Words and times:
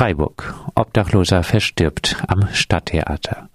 Freiburg. 0.00 0.54
Obdachloser 0.76 1.42
verstirbt 1.42 2.16
am 2.26 2.48
Stadttheater. 2.54 3.50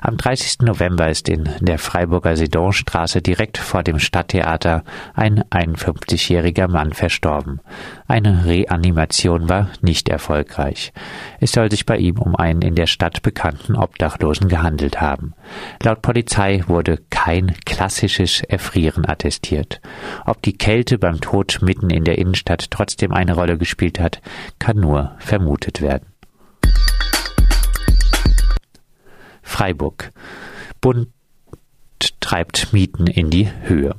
Am 0.00 0.16
30. 0.16 0.60
November 0.60 1.08
ist 1.08 1.28
in 1.28 1.48
der 1.60 1.78
Freiburger 1.78 2.36
Sedonstraße 2.36 3.22
direkt 3.22 3.58
vor 3.58 3.82
dem 3.82 3.98
Stadttheater 3.98 4.84
ein 5.14 5.42
51-jähriger 5.44 6.68
Mann 6.68 6.92
verstorben. 6.92 7.60
Eine 8.06 8.44
Reanimation 8.44 9.48
war 9.48 9.70
nicht 9.80 10.08
erfolgreich. 10.08 10.92
Es 11.40 11.52
soll 11.52 11.70
sich 11.70 11.86
bei 11.86 11.96
ihm 11.96 12.18
um 12.18 12.36
einen 12.36 12.62
in 12.62 12.74
der 12.74 12.86
Stadt 12.86 13.22
bekannten 13.22 13.76
Obdachlosen 13.76 14.48
gehandelt 14.48 15.00
haben. 15.00 15.34
Laut 15.82 16.02
Polizei 16.02 16.62
wurde 16.66 16.98
kein 17.10 17.54
klassisches 17.64 18.42
Erfrieren 18.42 19.08
attestiert. 19.08 19.80
Ob 20.26 20.42
die 20.42 20.56
Kälte 20.56 20.98
beim 20.98 21.20
Tod 21.20 21.60
mitten 21.62 21.90
in 21.90 22.04
der 22.04 22.18
Innenstadt 22.18 22.70
trotzdem 22.70 23.12
eine 23.12 23.34
Rolle 23.34 23.58
gespielt 23.58 23.98
hat, 24.00 24.20
kann 24.58 24.76
nur 24.76 25.12
vermutet 25.18 25.80
werden. 25.80 26.13
Freiburg. 29.54 30.10
Bund 30.80 31.10
treibt 32.18 32.72
Mieten 32.72 33.06
in 33.06 33.30
die 33.30 33.48
Höhe. 33.62 33.94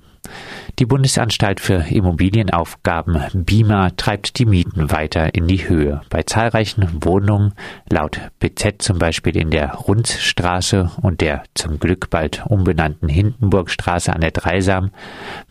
Die 0.79 0.85
Bundesanstalt 0.85 1.61
für 1.61 1.75
Immobilienaufgaben 1.75 3.21
BIMA 3.33 3.91
treibt 3.91 4.37
die 4.37 4.45
Mieten 4.45 4.91
weiter 4.91 5.33
in 5.33 5.47
die 5.47 5.69
Höhe. 5.69 6.01
Bei 6.09 6.23
zahlreichen 6.23 7.05
Wohnungen, 7.05 7.53
laut 7.89 8.19
BZ 8.39 8.81
zum 8.81 8.99
Beispiel 8.99 9.37
in 9.37 9.49
der 9.49 9.75
Runzstraße 9.75 10.91
und 11.01 11.21
der 11.21 11.43
zum 11.53 11.79
Glück 11.79 12.09
bald 12.09 12.43
umbenannten 12.47 13.07
Hindenburgstraße 13.07 14.11
an 14.11 14.19
der 14.19 14.31
Dreisam, 14.31 14.91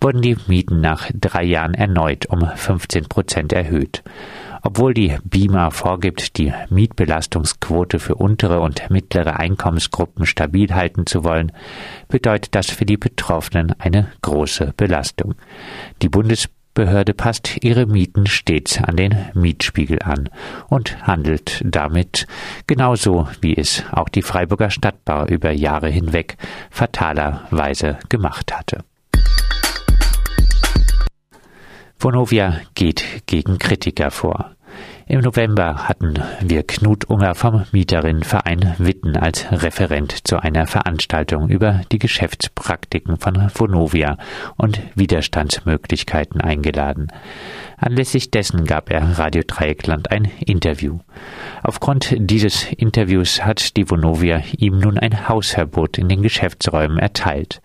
wurden 0.02 0.20
die 0.20 0.36
Mieten 0.48 0.82
nach 0.82 1.10
drei 1.14 1.44
Jahren 1.44 1.72
erneut 1.72 2.26
um 2.26 2.46
15 2.46 3.04
Prozent 3.04 3.54
erhöht. 3.54 4.02
Obwohl 4.66 4.94
die 4.94 5.14
BIMA 5.22 5.70
vorgibt, 5.70 6.38
die 6.38 6.54
Mietbelastungsquote 6.70 7.98
für 7.98 8.14
untere 8.14 8.60
und 8.60 8.88
mittlere 8.88 9.38
Einkommensgruppen 9.38 10.24
stabil 10.24 10.74
halten 10.74 11.04
zu 11.04 11.22
wollen, 11.22 11.52
bedeutet 12.08 12.54
das 12.54 12.70
für 12.70 12.86
die 12.86 12.96
Betroffenen 12.96 13.78
eine 13.78 14.10
große 14.22 14.72
Belastung. 14.74 15.34
Die 16.00 16.08
Bundesbehörde 16.08 17.12
passt 17.12 17.62
ihre 17.62 17.84
Mieten 17.84 18.26
stets 18.26 18.82
an 18.82 18.96
den 18.96 19.14
Mietspiegel 19.34 19.98
an 20.02 20.30
und 20.70 21.06
handelt 21.06 21.60
damit 21.62 22.26
genauso, 22.66 23.28
wie 23.42 23.54
es 23.54 23.84
auch 23.92 24.08
die 24.08 24.22
Freiburger 24.22 24.70
Stadtbau 24.70 25.26
über 25.26 25.52
Jahre 25.52 25.90
hinweg 25.90 26.38
fatalerweise 26.70 27.98
gemacht 28.08 28.56
hatte. 28.56 28.82
Vonovia 31.98 32.60
geht 32.74 33.22
gegen 33.26 33.58
Kritiker 33.58 34.10
vor. 34.10 34.53
Im 35.06 35.20
November 35.20 35.86
hatten 35.86 36.14
wir 36.40 36.62
Knut 36.62 37.04
Unger 37.10 37.34
vom 37.34 37.66
Mieterinnenverein 37.72 38.74
Witten 38.78 39.18
als 39.18 39.46
Referent 39.52 40.26
zu 40.26 40.38
einer 40.38 40.66
Veranstaltung 40.66 41.50
über 41.50 41.82
die 41.92 41.98
Geschäftspraktiken 41.98 43.18
von 43.18 43.50
Vonovia 43.54 44.16
und 44.56 44.80
Widerstandsmöglichkeiten 44.94 46.40
eingeladen. 46.40 47.08
Anlässlich 47.76 48.30
dessen 48.30 48.64
gab 48.64 48.90
er 48.90 49.18
Radio 49.18 49.42
Dreieckland 49.46 50.10
ein 50.10 50.30
Interview. 50.40 51.00
Aufgrund 51.62 52.14
dieses 52.16 52.72
Interviews 52.72 53.44
hat 53.44 53.76
die 53.76 53.90
Vonovia 53.90 54.42
ihm 54.56 54.78
nun 54.78 54.98
ein 54.98 55.28
Hausverbot 55.28 55.98
in 55.98 56.08
den 56.08 56.22
Geschäftsräumen 56.22 56.98
erteilt. 56.98 57.60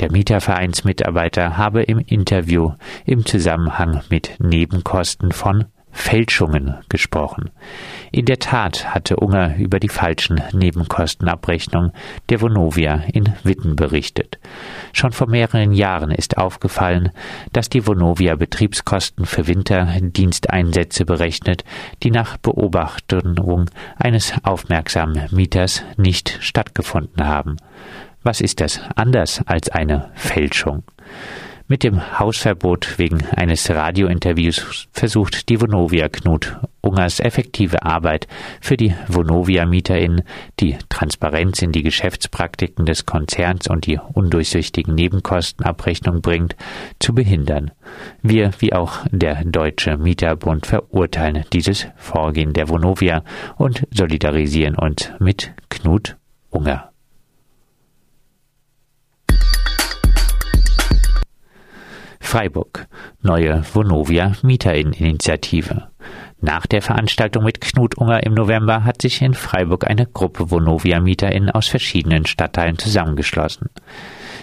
Der 0.00 0.10
Mietervereinsmitarbeiter 0.10 1.58
habe 1.58 1.82
im 1.82 1.98
Interview 1.98 2.72
im 3.04 3.26
Zusammenhang 3.26 4.00
mit 4.08 4.36
Nebenkosten 4.40 5.32
von 5.32 5.66
Fälschungen 5.92 6.76
gesprochen. 6.88 7.50
In 8.10 8.24
der 8.24 8.38
Tat 8.38 8.94
hatte 8.94 9.16
Unger 9.16 9.56
über 9.56 9.78
die 9.78 9.88
falschen 9.88 10.42
Nebenkostenabrechnung 10.52 11.92
der 12.30 12.40
Vonovia 12.40 13.02
in 13.12 13.32
Witten 13.44 13.76
berichtet. 13.76 14.38
Schon 14.92 15.12
vor 15.12 15.28
mehreren 15.28 15.72
Jahren 15.72 16.10
ist 16.10 16.38
aufgefallen, 16.38 17.10
dass 17.52 17.68
die 17.68 17.86
Vonovia 17.86 18.34
Betriebskosten 18.34 19.26
für 19.26 19.46
Winterdiensteinsätze 19.46 21.04
berechnet, 21.04 21.64
die 22.02 22.10
nach 22.10 22.38
Beobachtung 22.38 23.70
eines 23.96 24.32
aufmerksamen 24.42 25.28
Mieters 25.30 25.82
nicht 25.96 26.38
stattgefunden 26.40 27.26
haben. 27.26 27.56
Was 28.22 28.40
ist 28.40 28.60
das 28.60 28.80
anders 28.96 29.42
als 29.46 29.68
eine 29.68 30.10
Fälschung? 30.14 30.84
Mit 31.72 31.84
dem 31.84 32.18
Hausverbot 32.18 32.98
wegen 32.98 33.24
eines 33.34 33.70
Radiointerviews 33.70 34.88
versucht 34.92 35.48
die 35.48 35.58
Vonovia 35.58 36.10
Knut 36.10 36.58
Ungers 36.82 37.18
effektive 37.18 37.82
Arbeit 37.82 38.28
für 38.60 38.76
die 38.76 38.94
Vonovia-MieterInnen, 39.08 40.20
die 40.60 40.76
Transparenz 40.90 41.62
in 41.62 41.72
die 41.72 41.82
Geschäftspraktiken 41.82 42.84
des 42.84 43.06
Konzerns 43.06 43.68
und 43.68 43.86
die 43.86 43.98
undurchsichtigen 44.12 44.94
Nebenkostenabrechnung 44.94 46.20
bringt, 46.20 46.56
zu 46.98 47.14
behindern. 47.14 47.70
Wir, 48.20 48.50
wie 48.58 48.74
auch 48.74 48.98
der 49.10 49.42
Deutsche 49.42 49.96
Mieterbund, 49.96 50.66
verurteilen 50.66 51.46
dieses 51.54 51.86
Vorgehen 51.96 52.52
der 52.52 52.68
Vonovia 52.68 53.24
und 53.56 53.86
solidarisieren 53.90 54.74
uns 54.74 55.10
mit 55.20 55.54
Knut 55.70 56.18
Unger. 56.50 56.91
Freiburg. 62.32 62.86
Neue 63.20 63.62
Vonovia 63.74 64.32
Mieterinitiative. 64.40 65.88
Nach 66.40 66.66
der 66.66 66.80
Veranstaltung 66.80 67.44
mit 67.44 67.60
Knut 67.60 67.98
Unger 67.98 68.22
im 68.22 68.32
November 68.32 68.84
hat 68.84 69.02
sich 69.02 69.20
in 69.20 69.34
Freiburg 69.34 69.86
eine 69.86 70.06
Gruppe 70.06 70.50
Vonovia 70.50 70.98
MieterInnen 70.98 71.50
aus 71.50 71.68
verschiedenen 71.68 72.24
Stadtteilen 72.24 72.78
zusammengeschlossen. 72.78 73.68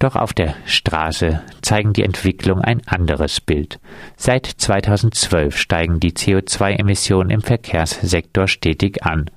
Doch 0.00 0.16
auf 0.16 0.32
der 0.32 0.54
Straße 0.64 1.42
zeigen 1.60 1.92
die 1.92 2.02
Entwicklung 2.02 2.62
ein 2.62 2.80
anderes 2.86 3.38
Bild. 3.38 3.78
Seit 4.16 4.46
2012 4.46 5.58
steigen 5.58 6.00
die 6.00 6.12
CO2-Emissionen 6.12 7.28
im 7.28 7.42
Verkehrssektor 7.42 8.48
stetig 8.48 9.04
an 9.04 9.30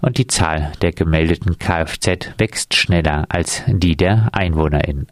und 0.00 0.18
die 0.18 0.26
Zahl 0.26 0.72
der 0.82 0.90
gemeldeten 0.90 1.56
Kfz 1.58 2.32
wächst 2.36 2.74
schneller 2.74 3.26
als 3.28 3.62
die 3.68 3.96
der 3.96 4.30
EinwohnerInnen. 4.32 5.06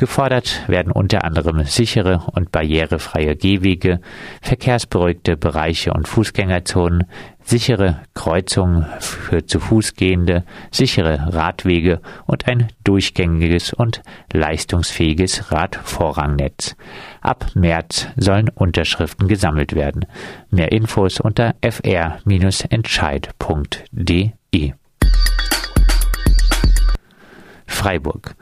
Gefordert 0.00 0.66
werden 0.66 0.90
unter 0.92 1.24
anderem 1.24 1.62
sichere 1.64 2.22
und 2.32 2.50
barrierefreie 2.50 3.36
Gehwege, 3.36 4.00
verkehrsberuhigte 4.40 5.36
Bereiche 5.36 5.92
und 5.92 6.08
Fußgängerzonen, 6.08 7.04
sichere 7.44 8.00
Kreuzungen 8.14 8.86
für 8.98 9.44
zu 9.44 9.60
Fußgehende, 9.60 10.44
sichere 10.70 11.34
Radwege 11.34 12.00
und 12.24 12.48
ein 12.48 12.68
durchgängiges 12.82 13.74
und 13.74 14.00
leistungsfähiges 14.32 15.52
Radvorrangnetz. 15.52 16.76
Ab 17.20 17.50
März 17.52 18.06
sollen 18.16 18.48
Unterschriften 18.48 19.28
gesammelt 19.28 19.74
werden. 19.74 20.06
Mehr 20.50 20.72
Infos 20.72 21.20
unter 21.20 21.56
fr-entscheid.de 21.60 22.62
Freiburg. 27.66 28.34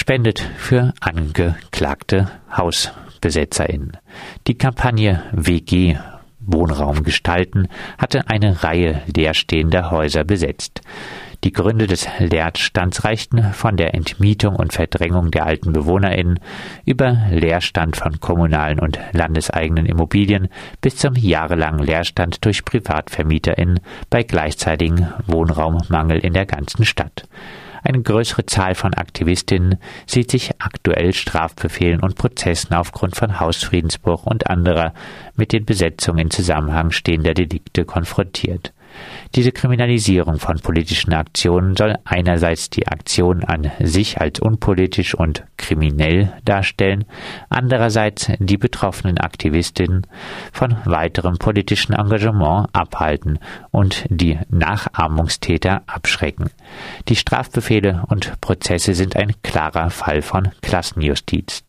Spendet 0.00 0.38
für 0.56 0.94
angeklagte 1.00 2.30
HausbesetzerInnen. 2.56 3.96
Die 4.46 4.56
Kampagne 4.56 5.24
WG 5.32 5.96
Wohnraum 6.38 7.02
gestalten 7.02 7.66
hatte 7.98 8.28
eine 8.28 8.62
Reihe 8.62 9.02
leerstehender 9.12 9.90
Häuser 9.90 10.22
besetzt. 10.22 10.82
Die 11.42 11.52
Gründe 11.52 11.88
des 11.88 12.06
Leerstands 12.20 13.02
reichten 13.02 13.52
von 13.52 13.76
der 13.76 13.92
Entmietung 13.94 14.54
und 14.54 14.72
Verdrängung 14.72 15.32
der 15.32 15.46
alten 15.46 15.72
BewohnerInnen 15.72 16.38
über 16.84 17.16
Leerstand 17.32 17.96
von 17.96 18.20
kommunalen 18.20 18.78
und 18.78 19.00
landeseigenen 19.10 19.86
Immobilien 19.86 20.46
bis 20.80 20.94
zum 20.94 21.16
jahrelangen 21.16 21.84
Leerstand 21.84 22.44
durch 22.44 22.64
PrivatvermieterInnen 22.64 23.80
bei 24.10 24.22
gleichzeitigem 24.22 25.08
Wohnraummangel 25.26 26.20
in 26.20 26.34
der 26.34 26.46
ganzen 26.46 26.84
Stadt. 26.84 27.24
Eine 27.82 28.02
größere 28.02 28.46
Zahl 28.46 28.74
von 28.74 28.94
Aktivistinnen 28.94 29.78
sieht 30.06 30.30
sich 30.30 30.52
aktuell 30.58 31.12
Strafbefehlen 31.12 32.00
und 32.00 32.16
Prozessen 32.16 32.74
aufgrund 32.74 33.16
von 33.16 33.40
Hausfriedensbruch 33.40 34.26
und 34.26 34.48
anderer 34.48 34.92
mit 35.36 35.52
den 35.52 35.64
Besetzungen 35.64 36.18
in 36.18 36.30
Zusammenhang 36.30 36.90
stehender 36.90 37.34
Delikte 37.34 37.84
konfrontiert. 37.84 38.72
Diese 39.34 39.52
Kriminalisierung 39.52 40.38
von 40.38 40.58
politischen 40.58 41.12
Aktionen 41.12 41.76
soll 41.76 41.96
einerseits 42.04 42.70
die 42.70 42.88
Aktion 42.88 43.44
an 43.44 43.70
sich 43.80 44.20
als 44.20 44.40
unpolitisch 44.40 45.14
und 45.14 45.44
kriminell 45.56 46.32
darstellen, 46.44 47.04
andererseits 47.50 48.30
die 48.38 48.56
betroffenen 48.56 49.18
Aktivistinnen 49.18 50.06
von 50.52 50.76
weiterem 50.84 51.36
politischen 51.38 51.92
Engagement 51.92 52.68
abhalten 52.72 53.38
und 53.70 54.06
die 54.08 54.38
Nachahmungstäter 54.48 55.82
abschrecken. 55.86 56.50
Die 57.08 57.16
Strafbefehle 57.16 58.04
und 58.08 58.40
Prozesse 58.40 58.94
sind 58.94 59.16
ein 59.16 59.34
klarer 59.42 59.90
Fall 59.90 60.22
von 60.22 60.48
Klassenjustiz. 60.62 61.67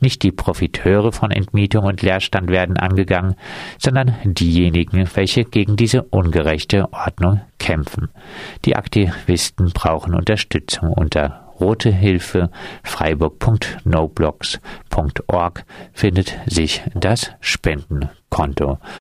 Nicht 0.00 0.22
die 0.22 0.32
Profiteure 0.32 1.12
von 1.12 1.30
Entmietung 1.30 1.84
und 1.84 2.00
Leerstand 2.02 2.50
werden 2.50 2.78
angegangen, 2.78 3.36
sondern 3.78 4.16
diejenigen, 4.24 5.08
welche 5.14 5.44
gegen 5.44 5.76
diese 5.76 6.02
ungerechte 6.02 6.92
Ordnung 6.92 7.42
kämpfen. 7.58 8.08
Die 8.64 8.76
Aktivisten 8.76 9.72
brauchen 9.72 10.14
Unterstützung 10.14 10.92
unter 10.92 11.48
Rote 11.60 11.90
Hilfe 11.90 12.50
freiburg.noblogs.org 12.84 15.64
findet 15.92 16.38
sich 16.46 16.82
das 16.94 17.32
Spendenkonto. 17.40 18.78